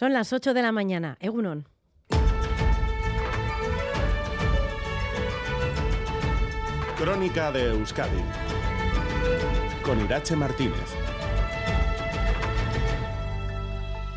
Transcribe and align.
Son 0.00 0.14
las 0.14 0.32
8 0.32 0.54
de 0.54 0.62
la 0.62 0.72
mañana. 0.72 1.18
Egunon. 1.20 1.68
Crónica 6.96 7.52
de 7.52 7.68
Euskadi 7.72 8.22
con 9.84 10.00
Irache 10.00 10.36
Martínez. 10.36 11.09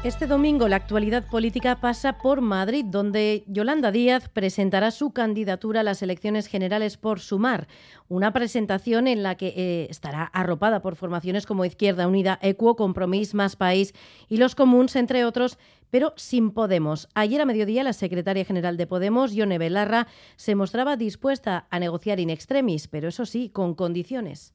Este 0.03 0.27
domingo 0.27 0.67
la 0.67 0.75
actualidad 0.75 1.25
política 1.25 1.79
pasa 1.79 2.17
por 2.17 2.41
Madrid, 2.41 2.83
donde 2.85 3.45
Yolanda 3.47 3.89
Díaz 3.89 4.27
presentará 4.27 4.91
su 4.91 5.11
candidatura 5.11 5.79
a 5.79 5.83
las 5.83 6.01
elecciones 6.01 6.47
generales 6.47 6.97
por 6.97 7.21
Sumar, 7.21 7.69
una 8.09 8.33
presentación 8.33 9.07
en 9.07 9.23
la 9.23 9.35
que 9.35 9.53
eh, 9.55 9.87
estará 9.89 10.25
arropada 10.25 10.81
por 10.81 10.97
formaciones 10.97 11.45
como 11.45 11.63
Izquierda 11.63 12.05
Unida, 12.05 12.37
Equo, 12.41 12.75
Compromís, 12.75 13.33
Más 13.33 13.55
País 13.55 13.93
y 14.27 14.35
Los 14.35 14.55
Comuns, 14.55 14.97
entre 14.97 15.23
otros, 15.23 15.57
pero 15.89 16.11
sin 16.17 16.51
Podemos. 16.51 17.07
Ayer 17.13 17.39
a 17.39 17.45
mediodía 17.45 17.85
la 17.85 17.93
secretaria 17.93 18.43
general 18.43 18.75
de 18.75 18.87
Podemos, 18.87 19.33
Yone 19.33 19.57
Belarra, 19.57 20.07
se 20.35 20.55
mostraba 20.55 20.97
dispuesta 20.97 21.65
a 21.69 21.79
negociar 21.79 22.19
in 22.19 22.29
extremis, 22.29 22.89
pero 22.89 23.07
eso 23.07 23.25
sí, 23.25 23.47
con 23.47 23.73
condiciones. 23.73 24.53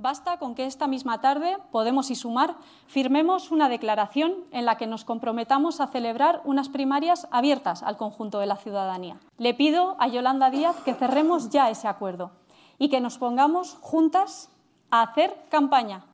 Basta 0.00 0.38
con 0.38 0.54
que 0.54 0.64
esta 0.64 0.86
misma 0.86 1.20
tarde 1.20 1.56
Podemos 1.72 2.12
y 2.12 2.14
Sumar 2.14 2.54
firmemos 2.86 3.50
una 3.50 3.68
declaración 3.68 4.32
en 4.52 4.64
la 4.64 4.76
que 4.76 4.86
nos 4.86 5.04
comprometamos 5.04 5.80
a 5.80 5.88
celebrar 5.88 6.40
unas 6.44 6.68
primarias 6.68 7.26
abiertas 7.32 7.82
al 7.82 7.96
conjunto 7.96 8.38
de 8.38 8.46
la 8.46 8.54
ciudadanía. 8.54 9.18
Le 9.38 9.54
pido 9.54 9.96
a 9.98 10.06
Yolanda 10.06 10.50
Díaz 10.50 10.76
que 10.84 10.94
cerremos 10.94 11.50
ya 11.50 11.68
ese 11.68 11.88
acuerdo 11.88 12.30
y 12.78 12.90
que 12.90 13.00
nos 13.00 13.18
pongamos 13.18 13.76
juntas 13.80 14.50
a 14.92 15.02
hacer 15.02 15.34
campaña. 15.50 16.04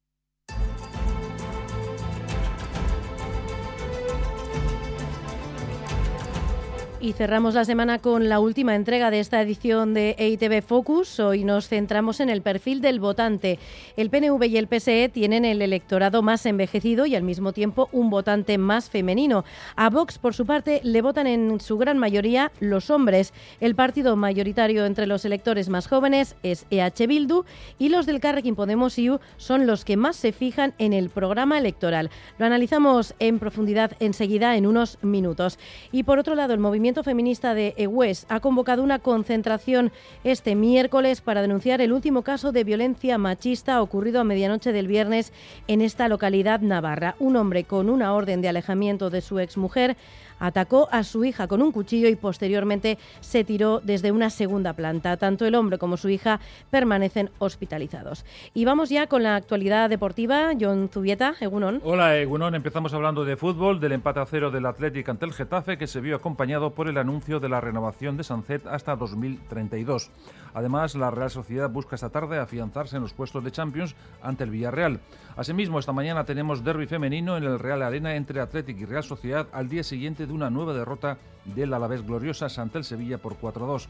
Y 7.04 7.12
cerramos 7.12 7.52
la 7.52 7.66
semana 7.66 7.98
con 7.98 8.30
la 8.30 8.40
última 8.40 8.74
entrega 8.74 9.10
de 9.10 9.20
esta 9.20 9.42
edición 9.42 9.92
de 9.92 10.16
EITV 10.18 10.62
Focus. 10.62 11.20
Hoy 11.20 11.44
nos 11.44 11.68
centramos 11.68 12.18
en 12.20 12.30
el 12.30 12.40
perfil 12.40 12.80
del 12.80 12.98
votante. 12.98 13.58
El 13.98 14.08
PNV 14.08 14.42
y 14.46 14.56
el 14.56 14.68
PSE 14.68 15.10
tienen 15.10 15.44
el 15.44 15.60
electorado 15.60 16.22
más 16.22 16.46
envejecido 16.46 17.04
y 17.04 17.14
al 17.14 17.22
mismo 17.22 17.52
tiempo 17.52 17.90
un 17.92 18.08
votante 18.08 18.56
más 18.56 18.88
femenino. 18.88 19.44
A 19.76 19.90
Vox, 19.90 20.16
por 20.16 20.32
su 20.32 20.46
parte, 20.46 20.80
le 20.82 21.02
votan 21.02 21.26
en 21.26 21.60
su 21.60 21.76
gran 21.76 21.98
mayoría 21.98 22.50
los 22.58 22.88
hombres. 22.88 23.34
El 23.60 23.74
partido 23.74 24.16
mayoritario 24.16 24.86
entre 24.86 25.06
los 25.06 25.26
electores 25.26 25.68
más 25.68 25.88
jóvenes 25.88 26.36
es 26.42 26.64
EH 26.70 27.06
Bildu 27.06 27.44
y 27.78 27.90
los 27.90 28.06
del 28.06 28.20
Carrequín 28.20 28.56
Podemos 28.56 28.98
IU 28.98 29.20
son 29.36 29.66
los 29.66 29.84
que 29.84 29.98
más 29.98 30.16
se 30.16 30.32
fijan 30.32 30.72
en 30.78 30.94
el 30.94 31.10
programa 31.10 31.58
electoral. 31.58 32.08
Lo 32.38 32.46
analizamos 32.46 33.14
en 33.18 33.40
profundidad 33.40 33.92
enseguida 34.00 34.56
en 34.56 34.66
unos 34.66 34.96
minutos. 35.02 35.58
Y 35.92 36.04
por 36.04 36.18
otro 36.18 36.34
lado, 36.34 36.54
el 36.54 36.60
movimiento 36.60 36.93
feminista 37.02 37.54
de 37.54 37.74
EWES 37.76 38.26
ha 38.28 38.40
convocado 38.40 38.82
una 38.82 38.98
concentración 38.98 39.92
este 40.22 40.54
miércoles 40.54 41.20
para 41.20 41.42
denunciar 41.42 41.80
el 41.80 41.92
último 41.92 42.22
caso 42.22 42.52
de 42.52 42.64
violencia 42.64 43.18
machista 43.18 43.82
ocurrido 43.82 44.20
a 44.20 44.24
medianoche 44.24 44.72
del 44.72 44.86
viernes 44.86 45.32
en 45.66 45.80
esta 45.80 46.08
localidad 46.08 46.60
navarra. 46.60 47.16
Un 47.18 47.36
hombre 47.36 47.64
con 47.64 47.90
una 47.90 48.14
orden 48.14 48.40
de 48.40 48.48
alejamiento 48.48 49.10
de 49.10 49.20
su 49.20 49.38
exmujer 49.38 49.96
atacó 50.38 50.88
a 50.90 51.04
su 51.04 51.24
hija 51.24 51.48
con 51.48 51.62
un 51.62 51.72
cuchillo 51.72 52.08
y 52.08 52.16
posteriormente 52.16 52.98
se 53.20 53.44
tiró 53.44 53.80
desde 53.80 54.12
una 54.12 54.30
segunda 54.30 54.72
planta. 54.72 55.16
Tanto 55.16 55.46
el 55.46 55.54
hombre 55.54 55.78
como 55.78 55.96
su 55.96 56.08
hija 56.08 56.40
permanecen 56.70 57.30
hospitalizados. 57.38 58.24
Y 58.54 58.64
vamos 58.64 58.88
ya 58.88 59.06
con 59.06 59.22
la 59.22 59.36
actualidad 59.36 59.88
deportiva. 59.90 60.52
John 60.58 60.88
Zubieta, 60.92 61.34
Egunon. 61.40 61.80
Hola, 61.84 62.16
Egunon. 62.16 62.54
Empezamos 62.54 62.94
hablando 62.94 63.24
de 63.24 63.36
fútbol, 63.36 63.80
del 63.80 63.92
empate 63.92 64.20
a 64.20 64.26
cero 64.26 64.50
del 64.50 64.66
Atlético 64.66 65.10
ante 65.10 65.26
el 65.26 65.32
Getafe, 65.32 65.78
que 65.78 65.86
se 65.86 66.00
vio 66.00 66.16
acompañado 66.16 66.74
por 66.74 66.88
el 66.88 66.98
anuncio 66.98 67.40
de 67.40 67.48
la 67.48 67.60
renovación 67.60 68.16
de 68.16 68.24
Sancet 68.24 68.66
hasta 68.66 68.96
2032. 68.96 70.10
Además, 70.54 70.94
la 70.94 71.10
Real 71.10 71.30
Sociedad 71.30 71.68
busca 71.68 71.96
esta 71.96 72.10
tarde 72.10 72.38
afianzarse 72.38 72.96
en 72.96 73.02
los 73.02 73.12
puestos 73.12 73.42
de 73.42 73.50
Champions 73.50 73.96
ante 74.22 74.44
el 74.44 74.50
Villarreal. 74.50 75.00
Asimismo, 75.36 75.78
esta 75.78 75.92
mañana 75.92 76.24
tenemos 76.24 76.62
derby 76.62 76.86
femenino 76.86 77.36
en 77.36 77.44
el 77.44 77.58
Real 77.58 77.82
Arena 77.82 78.14
entre 78.14 78.40
Atlético 78.40 78.80
y 78.82 78.84
Real 78.84 79.02
Sociedad 79.02 79.48
al 79.52 79.68
día 79.68 79.82
siguiente 79.82 80.23
de 80.26 80.32
una 80.32 80.50
nueva 80.50 80.72
derrota 80.72 81.18
del 81.44 81.74
Alavés 81.74 82.06
Gloriosa 82.06 82.48
ante 82.60 82.78
el 82.78 82.84
Sevilla 82.84 83.18
por 83.18 83.38
4-2. 83.38 83.86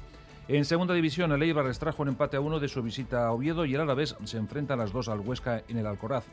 En 0.47 0.65
segunda 0.65 0.93
división, 0.93 1.33
el 1.33 1.43
Eibar 1.43 1.67
extrajo 1.67 2.03
un 2.03 2.09
empate 2.09 2.37
a 2.37 2.41
uno 2.41 2.61
de 2.61 2.69
su 2.69 2.83
visita 2.83 3.27
a 3.27 3.33
Oviedo 3.33 3.65
y 3.65 3.75
el 3.75 3.81
Alavés 3.81 4.15
se 4.25 4.37
enfrenta 4.37 4.75
a 4.75 4.77
las 4.77 4.93
dos 4.93 5.09
al 5.09 5.21
Huesca 5.21 5.63
en 5.69 5.79
el 5.79 5.87
Alcoraz. 5.87 6.25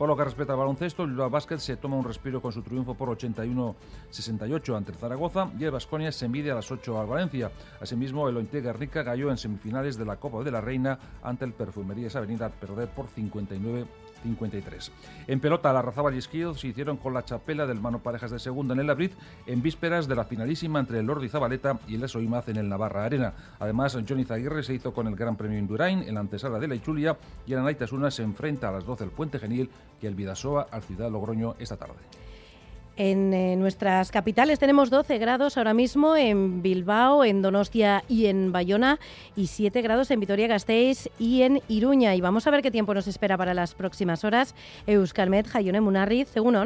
Por 0.00 0.08
lo 0.08 0.16
que 0.16 0.24
respecta 0.24 0.54
al 0.54 0.58
baloncesto, 0.58 1.04
el 1.04 1.14
Basket 1.14 1.58
se 1.58 1.76
toma 1.76 1.98
un 1.98 2.04
respiro 2.06 2.40
con 2.40 2.52
su 2.52 2.62
triunfo 2.62 2.94
por 2.94 3.10
81-68 3.10 4.74
ante 4.74 4.94
Zaragoza 4.94 5.50
y 5.58 5.64
el 5.64 5.72
Vasconia 5.72 6.10
se 6.10 6.26
mide 6.26 6.50
a 6.50 6.54
las 6.54 6.70
8 6.70 6.98
al 6.98 7.06
Valencia. 7.06 7.52
Asimismo, 7.82 8.26
el 8.26 8.38
Ointega 8.38 8.72
Rica 8.72 9.04
cayó 9.04 9.30
en 9.30 9.36
semifinales 9.36 9.98
de 9.98 10.06
la 10.06 10.16
Copa 10.16 10.42
de 10.42 10.52
la 10.52 10.62
Reina 10.62 10.98
ante 11.22 11.44
el 11.44 11.52
Perfumerías 11.52 12.16
Avenida 12.16 12.48
perder 12.48 12.88
por 12.88 13.08
59 13.08 13.84
53. 14.22 14.92
En 15.26 15.40
pelota, 15.40 15.72
la 15.72 15.82
Razabal 15.82 16.14
y 16.14 16.18
Esquido 16.18 16.54
se 16.54 16.68
hicieron 16.68 16.96
con 16.96 17.14
la 17.14 17.24
chapela 17.24 17.66
del 17.66 17.80
mano 17.80 18.00
parejas 18.00 18.30
de 18.30 18.38
segunda 18.38 18.74
en 18.74 18.80
el 18.80 18.90
Abril 18.90 19.12
en 19.46 19.62
vísperas 19.62 20.08
de 20.08 20.16
la 20.16 20.24
finalísima 20.24 20.80
entre 20.80 20.98
el 20.98 21.06
Lordi 21.06 21.28
Zabaleta 21.28 21.78
y 21.86 21.94
el 21.94 22.04
Esoimaz 22.04 22.48
en 22.48 22.56
el 22.56 22.68
Navarra 22.68 23.04
Arena. 23.04 23.34
Además, 23.58 23.96
Johnny 24.08 24.24
Zaguirre 24.24 24.62
se 24.62 24.74
hizo 24.74 24.92
con 24.92 25.06
el 25.06 25.16
Gran 25.16 25.36
Premio 25.36 25.58
Indurain 25.58 26.02
en 26.02 26.14
la 26.14 26.20
antesala 26.20 26.58
de 26.58 26.68
la 26.68 26.74
Ichulia 26.74 27.16
y 27.46 27.52
el 27.52 27.58
Anaitasuna 27.60 28.10
se 28.10 28.22
enfrenta 28.22 28.68
a 28.68 28.72
las 28.72 28.84
12 28.84 29.04
del 29.04 29.12
Puente 29.12 29.38
Genil 29.38 29.70
y 30.00 30.06
el 30.06 30.14
Vidasoa 30.14 30.68
al 30.70 30.82
Ciudad 30.82 31.10
Logroño 31.10 31.54
esta 31.58 31.76
tarde. 31.76 32.19
En 33.02 33.32
eh, 33.32 33.56
nuestras 33.56 34.10
capitales 34.10 34.58
tenemos 34.58 34.90
12 34.90 35.16
grados 35.16 35.56
ahora 35.56 35.72
mismo 35.72 36.16
en 36.16 36.60
Bilbao, 36.60 37.24
en 37.24 37.40
Donostia 37.40 38.04
y 38.08 38.26
en 38.26 38.52
Bayona 38.52 39.00
y 39.34 39.46
7 39.46 39.80
grados 39.80 40.10
en 40.10 40.20
Vitoria-Gasteiz 40.20 41.08
y 41.18 41.40
en 41.40 41.62
Iruña. 41.66 42.14
Y 42.14 42.20
vamos 42.20 42.46
a 42.46 42.50
ver 42.50 42.60
qué 42.60 42.70
tiempo 42.70 42.92
nos 42.92 43.06
espera 43.06 43.38
para 43.38 43.54
las 43.54 43.74
próximas 43.74 44.22
horas. 44.22 44.54
Euskalmet, 44.86 45.46
Jaione 45.48 45.80
Munarriz, 45.80 46.28
según 46.28 46.56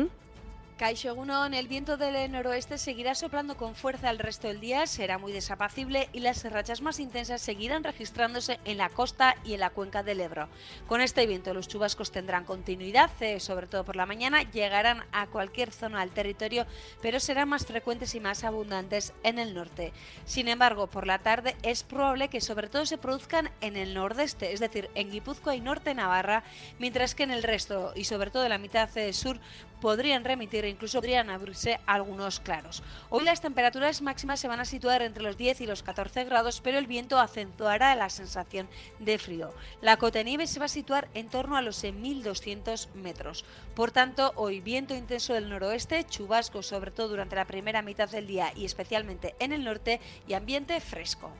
Caixo 0.76 1.14
el 1.52 1.68
viento 1.68 1.96
del 1.96 2.32
noroeste 2.32 2.78
seguirá 2.78 3.14
soplando 3.14 3.56
con 3.56 3.76
fuerza 3.76 4.10
el 4.10 4.18
resto 4.18 4.48
del 4.48 4.58
día, 4.58 4.88
será 4.88 5.18
muy 5.18 5.30
desapacible 5.30 6.08
y 6.12 6.18
las 6.18 6.42
rachas 6.50 6.80
más 6.82 6.98
intensas 6.98 7.40
seguirán 7.40 7.84
registrándose 7.84 8.58
en 8.64 8.78
la 8.78 8.88
costa 8.88 9.36
y 9.44 9.54
en 9.54 9.60
la 9.60 9.70
cuenca 9.70 10.02
del 10.02 10.20
Ebro. 10.20 10.48
Con 10.88 11.00
este 11.00 11.28
viento 11.28 11.54
los 11.54 11.68
chubascos 11.68 12.10
tendrán 12.10 12.44
continuidad, 12.44 13.08
eh, 13.20 13.38
sobre 13.38 13.68
todo 13.68 13.84
por 13.84 13.94
la 13.94 14.04
mañana, 14.04 14.42
llegarán 14.50 15.04
a 15.12 15.28
cualquier 15.28 15.70
zona 15.70 16.00
del 16.00 16.10
territorio, 16.10 16.66
pero 17.00 17.20
serán 17.20 17.50
más 17.50 17.66
frecuentes 17.66 18.16
y 18.16 18.20
más 18.20 18.42
abundantes 18.42 19.12
en 19.22 19.38
el 19.38 19.54
norte. 19.54 19.92
Sin 20.24 20.48
embargo, 20.48 20.88
por 20.88 21.06
la 21.06 21.20
tarde 21.20 21.54
es 21.62 21.84
probable 21.84 22.28
que 22.28 22.40
sobre 22.40 22.68
todo 22.68 22.84
se 22.84 22.98
produzcan 22.98 23.48
en 23.60 23.76
el 23.76 23.94
nordeste, 23.94 24.52
es 24.52 24.58
decir, 24.58 24.90
en 24.96 25.12
Guipúzcoa 25.12 25.54
y 25.54 25.60
norte 25.60 25.94
Navarra, 25.94 26.42
mientras 26.80 27.14
que 27.14 27.22
en 27.22 27.30
el 27.30 27.44
resto 27.44 27.92
y 27.94 28.04
sobre 28.04 28.32
todo 28.32 28.42
en 28.42 28.50
la 28.50 28.58
mitad 28.58 28.90
eh, 28.98 29.12
sur 29.12 29.38
podrían 29.80 30.24
remitir 30.24 30.63
incluso 30.66 30.98
podrían 30.98 31.30
abrirse 31.30 31.80
algunos 31.86 32.40
claros. 32.40 32.82
Hoy 33.10 33.24
las 33.24 33.40
temperaturas 33.40 34.02
máximas 34.02 34.40
se 34.40 34.48
van 34.48 34.60
a 34.60 34.64
situar 34.64 35.02
entre 35.02 35.22
los 35.22 35.36
10 35.36 35.60
y 35.60 35.66
los 35.66 35.82
14 35.82 36.24
grados, 36.24 36.60
pero 36.60 36.78
el 36.78 36.86
viento 36.86 37.18
acentuará 37.18 37.94
la 37.94 38.10
sensación 38.10 38.68
de 38.98 39.18
frío. 39.18 39.52
La 39.80 39.96
cota 39.96 40.18
de 40.18 40.24
nieve 40.24 40.46
se 40.46 40.58
va 40.58 40.66
a 40.66 40.68
situar 40.68 41.08
en 41.14 41.28
torno 41.28 41.56
a 41.56 41.62
los 41.62 41.84
1.200 41.84 42.92
metros. 42.94 43.44
Por 43.74 43.90
tanto, 43.90 44.32
hoy 44.36 44.60
viento 44.60 44.94
intenso 44.94 45.34
del 45.34 45.48
noroeste, 45.48 46.04
chubasco 46.04 46.62
sobre 46.62 46.90
todo 46.90 47.08
durante 47.08 47.36
la 47.36 47.46
primera 47.46 47.82
mitad 47.82 48.08
del 48.08 48.26
día 48.26 48.52
y 48.54 48.64
especialmente 48.64 49.34
en 49.38 49.52
el 49.52 49.64
norte 49.64 50.00
y 50.26 50.34
ambiente 50.34 50.80
fresco. 50.80 51.30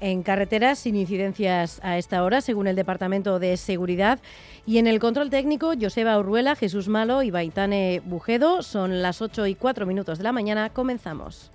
En 0.00 0.22
carreteras 0.22 0.78
sin 0.78 0.94
incidencias 0.94 1.80
a 1.82 1.98
esta 1.98 2.22
hora, 2.22 2.40
según 2.40 2.68
el 2.68 2.76
Departamento 2.76 3.38
de 3.38 3.56
Seguridad. 3.56 4.20
Y 4.64 4.78
en 4.78 4.86
el 4.86 5.00
control 5.00 5.30
técnico, 5.30 5.72
Joseba 5.80 6.18
Urruela, 6.18 6.54
Jesús 6.54 6.88
Malo 6.88 7.22
y 7.22 7.30
Baitane 7.30 8.00
Bujedo. 8.04 8.62
Son 8.62 9.02
las 9.02 9.22
8 9.22 9.46
y 9.46 9.54
4 9.54 9.86
minutos 9.86 10.18
de 10.18 10.24
la 10.24 10.32
mañana. 10.32 10.70
Comenzamos. 10.70 11.50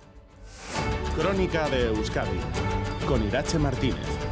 Crónica 1.16 1.68
de 1.70 1.86
Euskadi 1.86 2.38
con 3.06 3.24
Irache 3.24 3.58
Martínez. 3.58 4.23